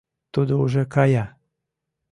[0.33, 1.25] —Тудо уже кая.